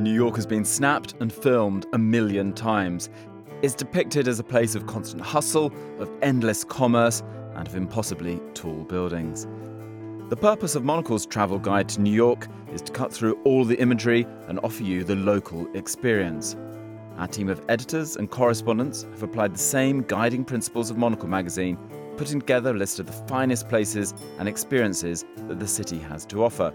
[0.00, 3.10] New York has been snapped and filmed a million times.
[3.62, 7.24] It's depicted as a place of constant hustle, of endless commerce,
[7.56, 9.48] and of impossibly tall buildings.
[10.28, 13.76] The purpose of Monocle's travel guide to New York is to cut through all the
[13.80, 16.54] imagery and offer you the local experience.
[17.16, 21.76] Our team of editors and correspondents have applied the same guiding principles of Monocle magazine,
[22.16, 26.44] putting together a list of the finest places and experiences that the city has to
[26.44, 26.72] offer.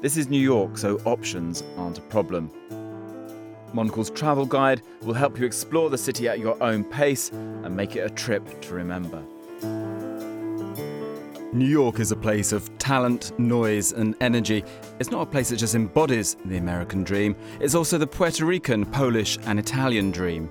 [0.00, 2.50] This is New York, so options aren't a problem.
[3.74, 7.96] Monocle's travel guide will help you explore the city at your own pace and make
[7.96, 9.22] it a trip to remember.
[11.52, 14.64] New York is a place of talent, noise, and energy.
[15.00, 18.86] It's not a place that just embodies the American dream, it's also the Puerto Rican,
[18.86, 20.48] Polish, and Italian dream.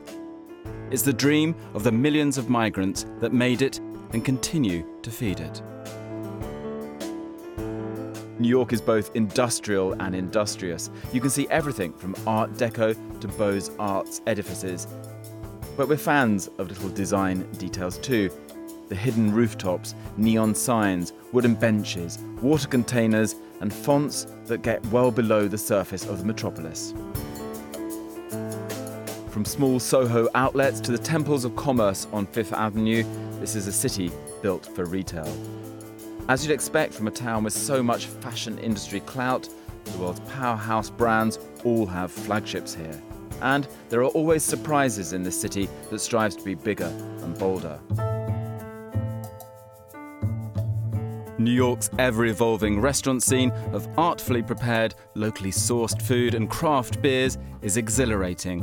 [0.91, 3.79] It's the dream of the millions of migrants that made it
[4.13, 5.63] and continue to feed it.
[8.39, 10.89] New York is both industrial and industrious.
[11.11, 14.87] You can see everything from Art Deco to Beaux Arts edifices.
[15.75, 18.31] But we're fans of little design details too.
[18.87, 25.49] The hidden rooftops, neon signs, wooden benches, water containers, and fonts that get well below
[25.49, 26.93] the surface of the metropolis.
[29.29, 33.03] From small Soho outlets to the temples of commerce on Fifth Avenue,
[33.41, 35.27] this is a city built for retail.
[36.29, 39.49] As you'd expect from a town with so much fashion industry clout,
[39.83, 43.01] the world's powerhouse brands all have flagships here.
[43.41, 47.79] And there are always surprises in this city that strives to be bigger and bolder.
[51.39, 57.39] New York's ever evolving restaurant scene of artfully prepared, locally sourced food and craft beers
[57.63, 58.59] is exhilarating.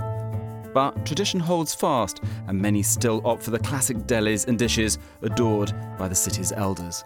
[0.72, 5.72] But tradition holds fast, and many still opt for the classic delis and dishes adored
[5.98, 7.02] by the city's elders.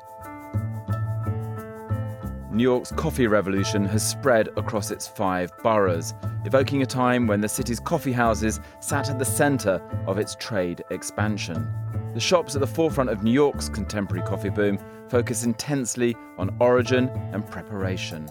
[2.53, 7.48] New York's coffee revolution has spread across its five boroughs, evoking a time when the
[7.48, 11.73] city's coffee houses sat at the centre of its trade expansion.
[12.12, 17.09] The shops at the forefront of New York's contemporary coffee boom focus intensely on origin
[17.33, 18.28] and preparation.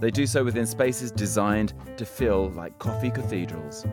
[0.00, 3.84] They do so within spaces designed to feel like coffee cathedrals.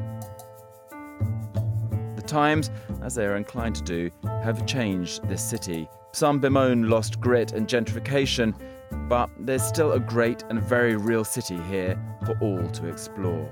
[2.16, 2.72] The times,
[3.02, 5.90] as they are inclined to do, have changed this city.
[6.14, 8.58] Some bemoan lost grit and gentrification,
[9.08, 13.50] but there's still a great and very real city here for all to explore.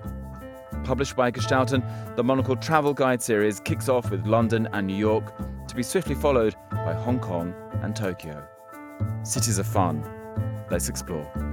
[0.84, 1.84] Published by Gestalten,
[2.16, 5.34] the Monocle Travel Guide series kicks off with London and New York,
[5.68, 8.48] to be swiftly followed by Hong Kong and Tokyo.
[9.24, 10.04] Cities are fun.
[10.70, 11.45] Let's explore.